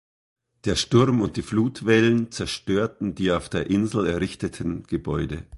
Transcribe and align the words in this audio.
Der 0.65 0.75
Sturm 0.77 1.21
und 1.21 1.37
die 1.37 1.43
Flutwellen 1.43 2.31
zerstörten 2.31 3.13
die 3.13 3.31
auf 3.31 3.49
der 3.49 3.69
Insel 3.69 4.07
errichteten 4.07 4.81
Gebäude. 4.81 5.45